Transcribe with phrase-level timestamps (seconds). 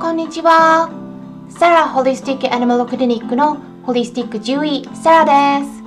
[0.00, 0.88] こんにちは。
[1.50, 5.82] サラホリスティックアニマルクリニックのホリスティック獣医サラです。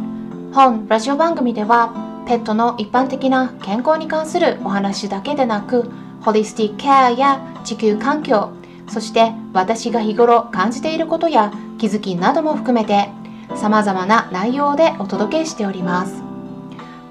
[0.54, 5.90] 本ラジオ番組ではペットの一般的な健康に関するお話だけでなく
[6.22, 8.52] ホリスティックケアや地球環境
[8.88, 13.10] そして私が日頃感じていることや気づきなども含めて
[13.56, 16.22] 様々な内容でお届けしております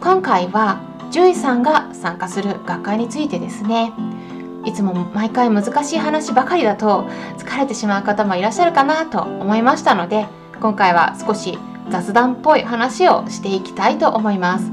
[0.00, 0.80] 今回は
[1.10, 3.92] 獣医さんが参加する学会についてですね
[4.64, 7.08] いつも毎回難しい話ばかりだと
[7.38, 10.26] 疲れてしまう方もいらっしゃるかなと思いましたので
[10.60, 11.58] 今回は少し
[11.90, 14.70] 雑談っぽい話をしていきたいと思います。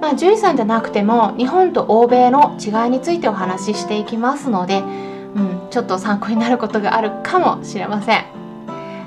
[0.00, 8.24] まあ、獣医さんじゃなくても日本と欧米の違いについてお話ししていきますので、うん、ちょっと参考になることがあるかもしれません。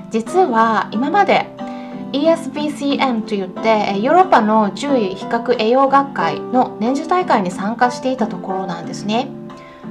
[0.10, 1.54] 実は今まで
[2.14, 9.28] ESBCM といってヨーロッパの獣医比較栄養学会の年次大会に参加していたところなんですね。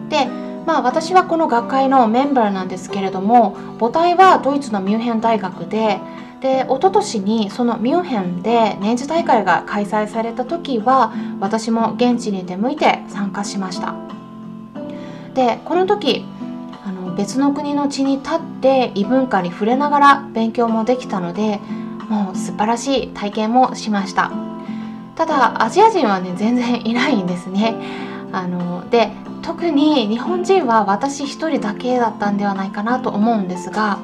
[0.09, 0.27] で
[0.67, 6.01] まあ私はこの学会のメンバーなんですけれども母体はドイツのミュンヘン大学で
[6.41, 13.95] で一昨年にそのミュンヘンで年次大会が開催された時は私も現地に出向いて参加しました。
[15.35, 16.25] でこの時
[16.87, 21.61] あの別の国の地に立って異文化に触れながら勉強もできたので
[22.11, 24.31] もう素晴らしい体験もしました。
[25.17, 27.75] ただアジア人はね全然いないんですね。
[28.33, 29.13] あので
[29.45, 33.99] 特に日本人は私一人だけだったんではないかなと思うんですが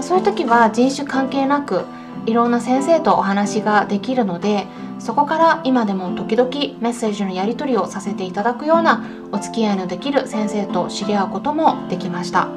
[0.00, 1.84] そういう時は人種関係なく
[2.24, 4.66] いろんな先生とお話ができるので
[4.98, 12.48] そこから今でも時々メッセージのやり取りをさせていただくようなお付き合いのできる先生と知り合うこともできました。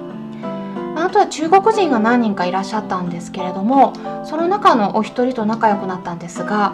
[0.95, 3.93] あとは中国人が何人かいらっしゃったんですけれども
[4.25, 6.73] その中のお一人と仲良くなったんですが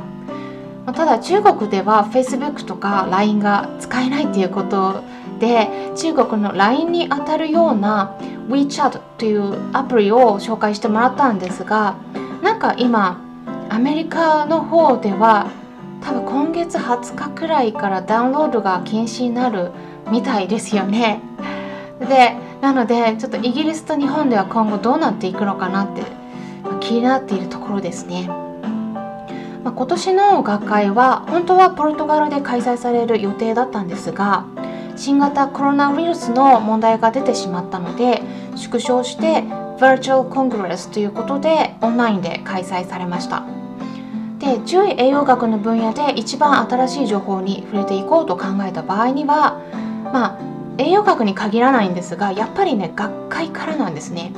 [0.86, 5.03] ただ中国では Facebook とか LINE が使えないっていうこと
[5.42, 8.16] で中国の LINE にあたるような
[8.47, 11.98] WeChat というアプリを紹介してもらったんですが
[12.44, 13.20] なんか今
[13.70, 15.49] アメリカの方では
[16.02, 19.71] 多分今月20日くらいからダウンロードが禁止になる
[20.11, 21.21] みたいですよね。
[21.99, 26.04] でなのでちょっとイギリスと日本では今後どうなっていくのかなって
[26.80, 28.27] 気になっているところですね。
[29.64, 34.45] まあ、今年の学会は本当はポルトガルで開催される予定だったんですが
[35.02, 38.22] 新型コロナウイルスの問題が出てしまったので
[38.56, 39.42] 縮小して
[39.80, 43.44] Virtual Congress ということでオンラインで開催されました。
[44.38, 49.60] で獣医栄養学の分野で一番新しい情報に触れていこうと考えた場合には
[50.14, 50.39] まあ
[50.78, 54.33] 栄養学に限らないんですがやっぱりね学会からなんですね。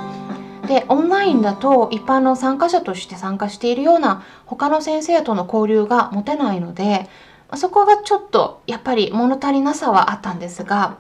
[0.70, 7.10] でオンラインだと一般の参加者として参加しているような他の先生との交流が持てないので
[7.58, 10.98] そこがちょっとやっぱり物足りなさはあったんですが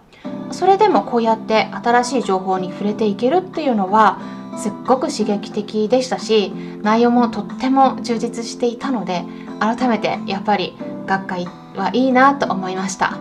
[0.52, 4.20] それでもこうやって新しい情報に触れていけるっていうのは
[4.58, 9.24] すっごく刺激的でしたし内容もとっても充実していたので
[9.60, 13.18] 改めてやっぱり学会はいいなと思いました。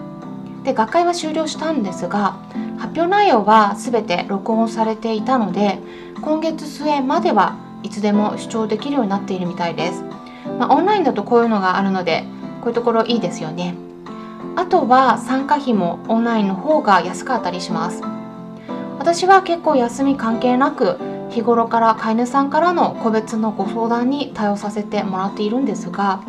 [0.65, 2.37] で学会は終了したんですが
[2.79, 5.79] 発表内容は全て録音されていたので
[6.21, 10.03] 今月末まではいつでも視聴できるようになっているみたいです、
[10.59, 12.25] まあ、オンラインだとこういうのがあるので
[12.63, 13.75] こういうところいいですよね。
[14.57, 18.03] あとは参加費もオンラインの方が安かったりします。
[18.99, 20.99] 私は結構休み関係なく
[21.31, 26.23] 日頃から飼い主さんからの個別のご相談に対応させてもらっているんですが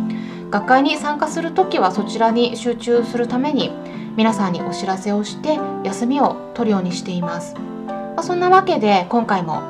[0.50, 3.72] 学会に参加する時はそちらに集中するために
[4.16, 9.62] 皆さんにお知らせをして休みを取るようにしています、まあ、そんなわけで今回も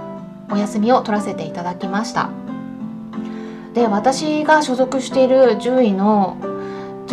[0.52, 2.30] お休みを取らせていただきました。
[3.74, 6.38] で私が所属している獣医の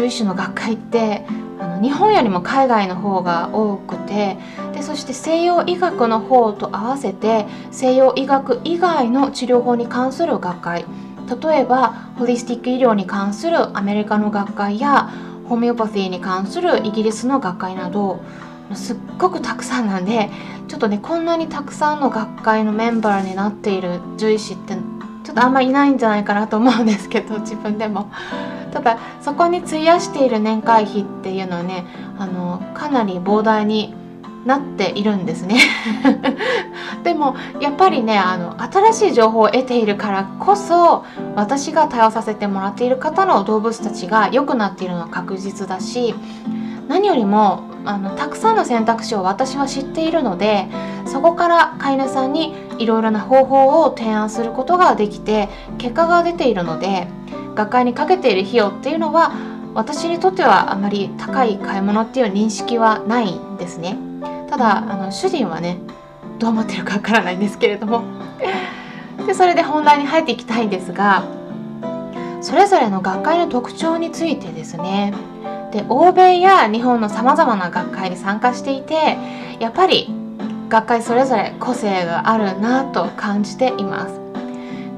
[0.00, 1.26] 獣医師の学会って
[1.58, 4.38] あの日本よりも海外の方が多くて
[4.72, 10.86] でそして西洋医学の方と合わせて西洋医学以外の治療法に関する学会
[11.42, 11.88] 例えば
[12.18, 15.10] ホリスティック医療に関するアメリカの学会や
[15.48, 18.22] ホメオパシーに関するイギリスの学会など
[18.74, 20.30] すっごくたくさんなんで
[20.68, 24.74] ちょっとねこんなにたくさんの学会のメンバーになっている獣医師って
[25.24, 28.10] ちょっとあんまりいないんじゃないかなと思うんですけど自分でも。
[28.70, 31.86] ただそこに費やしている年会費っていうのはね
[32.18, 33.94] あのかなり膨大に
[34.44, 35.60] なっているんですね。
[37.04, 46.14] でもやっぱりねあの新しい情報を得ているからこそ私が対応させてもらっている方の動物たちが良くなっているのは確実だし
[46.88, 50.68] 何よりもあのたくさんの選択肢を私は知っているので
[51.06, 57.08] そこから飼い主さんにいろいろな方法を提案することができて結果が出ているので
[57.60, 59.32] 学会にかけている費用っていうのは
[59.74, 63.98] 私にとってはあまり高い買い物っていう認識はないんですね。
[64.48, 65.78] ただあの主人はね
[66.38, 68.02] どう思ってるかわからないんですけれども。
[69.26, 71.24] でそれで本題に入っていきたいんですが
[72.40, 75.12] それぞれの学会の特徴についてですね。
[75.70, 79.18] で欧米や日本のさまざまな学会に参加していて
[79.58, 80.10] やっぱり
[80.70, 84.18] 学会それぞれ個性があるなと感じています。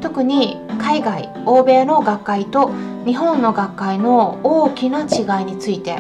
[0.01, 2.73] 特に海外欧米の学会と
[3.07, 5.99] 日本の学会の大きな違いについて、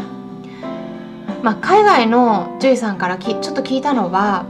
[1.42, 4.44] まあ、海外の獣医さんからきちょっと聞いたのは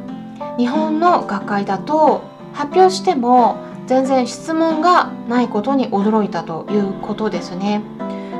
[0.58, 3.56] 日本の学会だと発表しても
[3.86, 7.82] 全然質問がないことに驚いたということですね。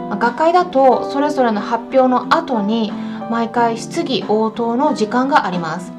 [0.09, 2.93] ま学会だとそれぞれの発表の後に
[3.31, 5.93] 毎回質疑応答の時間があります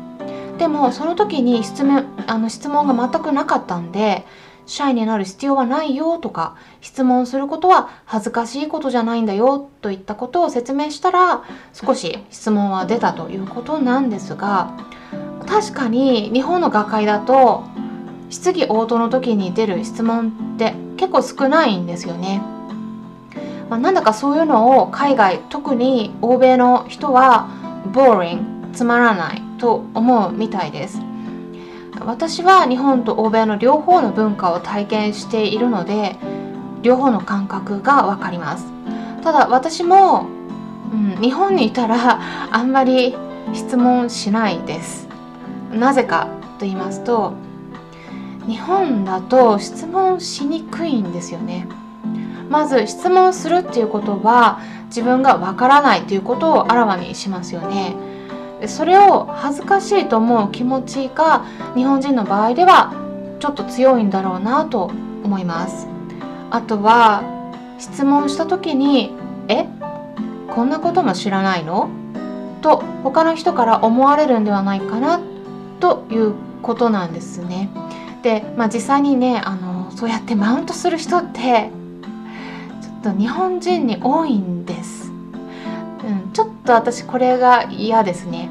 [0.59, 4.25] でもその時に質問あの質問が全くなかったんで
[4.65, 11.43] シャイになる必要はないよとか質問することは恥ずかしいことじゃないんだよといったことを説明したら
[11.73, 14.77] 少し質問は出たということなんですが
[15.45, 17.63] 確かに日本の学会だと
[18.29, 22.41] 質疑応答の時に出る質問って結構少ないんですよね。
[23.69, 27.47] まあ、なんだかそういうのを海外特に欧米の人は
[27.93, 30.99] ボーリングつまらないと思うみたいです
[32.05, 36.17] 私は日本と欧米の両方の文化を体験しているので
[36.81, 38.65] 両方の感覚が分かります。
[39.23, 40.27] ただ私も、
[40.91, 42.19] うん、日本にいたら
[42.51, 43.15] あんまり
[43.53, 45.07] 質問しないです。
[45.71, 46.27] なぜか
[46.59, 47.33] と言いますと
[48.47, 51.67] 日本だと質問しにくいんですよね。
[52.49, 57.95] まず質問するっていうことは自分がわからないということをあらわにしますよね。
[58.67, 61.45] それを恥ずかしいと思う気持ちが
[61.75, 62.93] 日本人の場合では
[63.39, 64.91] ちょっと強いんだろうなと
[65.23, 65.87] 思います
[66.49, 67.23] あとは
[67.79, 69.13] 質問した時に
[69.49, 69.67] 「え
[70.49, 71.89] こんなことも知らないの?」
[72.61, 75.19] と他の人から思われるんではないかな
[75.79, 77.69] ということなんですね。
[78.21, 81.69] で、まあ、実際にねあのそうやってマウントする人って
[82.81, 88.49] ちょっと日本人に多いんです、うん、ちょっと私これが嫌ですね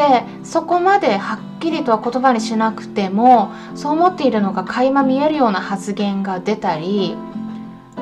[0.00, 7.16] でそこまではっきりとは言葉にしなくてもそう思っているのが垣間見えるような発言が出たり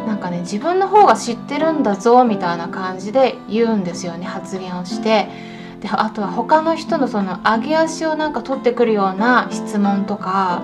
[0.07, 5.29] なんかね自分の方が知ってるんだぞみたいな感じで言うんですよね発言をして。
[5.81, 10.63] であとは他の人のその上げ足をなんか取ってくるような質問とか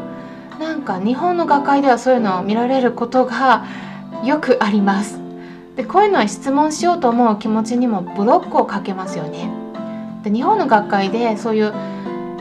[0.59, 3.65] なんか日本の学会ではそういうのを見られることが
[4.25, 5.21] よくあります。
[5.77, 9.64] でこういうのは質問しようと思う気持ちにもブロックをかけますよね。
[10.25, 11.73] で日本の学会でそういう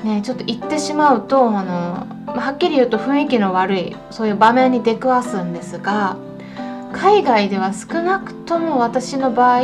[0.04, 6.18] ねちょっと言ってしまうとあのはっきり言うと雰囲気の悪いそういう場面に出くわすんですが
[6.94, 9.62] 海外では少なくとも私の場合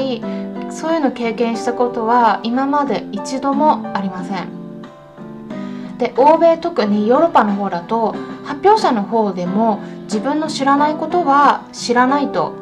[0.72, 4.50] そういうの経験したことは今まで一度もありません。
[5.98, 12.56] で欧米特にヨーロッパの方だと発表者の方でも自分の知らないことは知らないと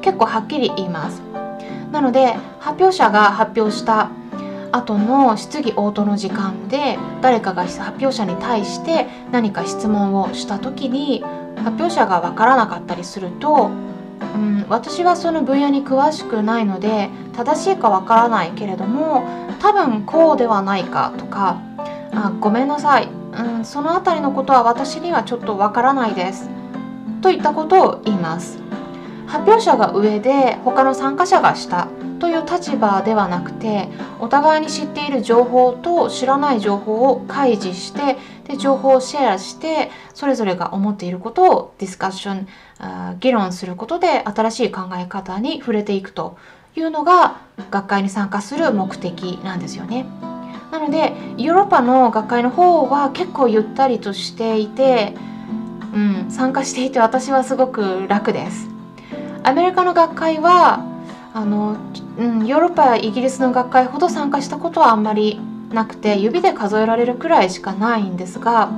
[0.00, 1.20] 結構はっきり言います。
[1.90, 4.10] なので発表者が発表した
[4.76, 11.22] 後の質疑応答の時間で誰かが発表者に対して何か質問をした時に
[11.56, 13.70] 発表者が分からなかったりすると、
[14.34, 19.22] うん、私はその分野に詳しくないので正しいか分からないけれども
[19.60, 21.60] 多分こうではないかとか
[22.12, 26.50] あごめんなさい、うん、その辺りのことは私にはちょっとわからないです。
[27.22, 28.63] といったことを言います。
[29.26, 31.88] 発表者が上で他の参加者が下
[32.18, 33.88] という立場ではなくて
[34.20, 38.16] お互いに知っている情報と知らない情報を開示して
[38.46, 42.48] で情報をシェアしてそれぞれが思っていることをディスカッション
[43.20, 46.36] 議論することで新しい考え方に触れていくと
[46.76, 47.40] いうのが
[47.70, 50.06] 学会に参加する目的なんですよね。
[50.72, 55.14] なのでヨーロッパの学会の方は結構ゆったりとしていて、
[55.94, 58.73] うん、参加していて私はすごく楽です。
[59.44, 60.82] アメリカの学会は
[61.34, 61.76] あの、
[62.18, 65.38] うん、ヨーロッパやイギリスの学会ほど参加したことはあんまり
[65.70, 68.72] なくて指で数えられるくらいしかないんですが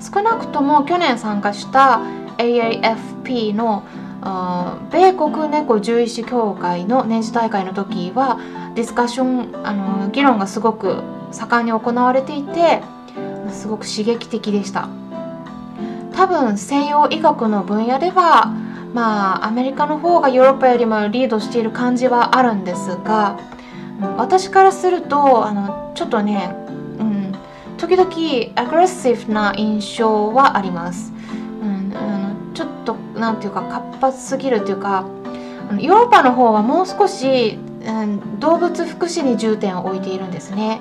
[0.00, 2.00] 少なくとも去年参加した
[2.38, 3.84] AAFP の
[4.90, 8.40] 米国猫獣医師協会の年次大会の時は
[8.74, 12.82] ディスカッションあの議論がすごく盛んに行われていて
[13.50, 14.88] すごく刺激的でした。
[16.14, 18.52] 多分西洋医学の分野では
[18.94, 23.38] まあアメリカの方がヨーロッパよりもリードしている感じはあるんですが
[24.16, 26.54] 私からするとあのちょっとね、
[26.98, 27.32] うん、
[27.76, 28.08] 時々
[28.54, 31.12] アグレッシブな印象はあります、
[31.62, 35.06] うん、あのちょっと何ていうか活発すぎるというか
[35.78, 40.80] ヨーロッパの方はもう少し、うん、動物福祉に重点を置いているんですね。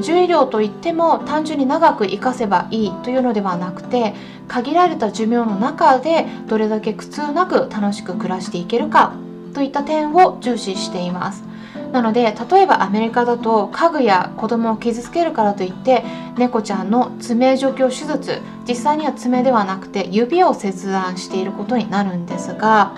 [0.00, 4.14] 獣医療といっても単純に長く生かせばいいというのではなくて
[4.46, 9.14] 限られた寿命の中でどれだけ苦痛なく楽しく暮らしていけるか
[9.54, 11.48] といった点を重視しています。
[11.92, 16.04] なので例えばアメリカだと家具や子供を傷つけるからといって
[16.36, 22.94] 猫ちゃんの爪除去手術実際には爪ではなくて指を切断していることになるんですが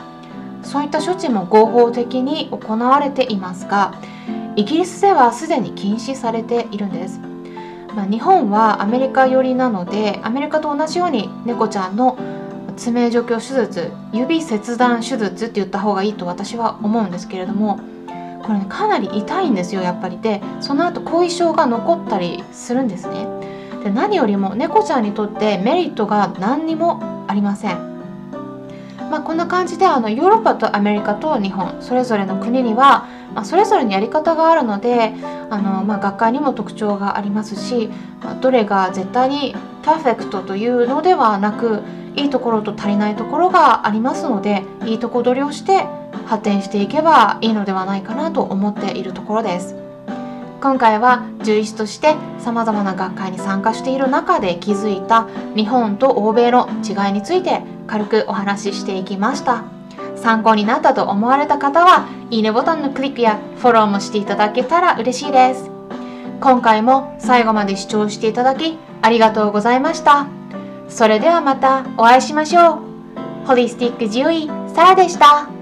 [0.63, 3.95] そういった処置も合法的に行われていますが
[4.57, 7.21] イギリスではすでに禁止されているんです、
[7.95, 12.19] まあ、日本はアメリカ寄りなのでアメリカと同じように猫ちゃんの
[12.77, 17.79] 爪除去手術指切断手術って言った方がいいと私は思うんですけれども
[18.43, 23.27] これねかなり痛いんですよやっぱりでその後後遺症が残ったりするんですね。
[23.85, 27.91] で何よりも猫ちゃんにとってメリットが何にもありません。
[29.11, 35.15] まあ、こんな感じであのヨーロッパとアメリカと日本それぞれの国には、まあ、それぞれにやり方があるので
[35.51, 37.89] あの、まあ、学会にも特徴がありますし、
[38.23, 41.83] まあ、どれが絶対にパーフェクトというのではなく
[42.17, 45.87] いいところと足りないところがありますのでいいとこ取りをして
[46.27, 49.77] 発展していけばいいのではないかなと思っているところです。
[50.61, 59.80] 今回は獣医師としてさまざまな学会に参加している中で気づいた日本と欧米の違いについて軽くお話ししていきました。
[60.21, 65.71] 参考になったと思われた方はいいねボタンのクリックやフォローもしていただけたら嬉しいです。
[66.41, 70.27] 今回も最後まで視聴していただきありがとうございました。
[70.89, 72.77] それではまたお会いしましょ
[73.45, 73.47] う。
[73.47, 75.60] ホリスティック獣医サラでした。